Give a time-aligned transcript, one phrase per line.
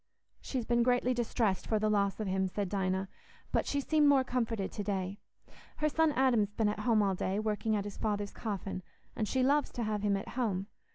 [0.41, 3.07] "She's been greatly distressed for the loss of him," said Dinah,
[3.51, 5.19] "but she's seemed more comforted to day.
[5.75, 8.81] Her son Adam's been at home all day, working at his father's coffin,
[9.15, 10.65] and she loves to have him at home.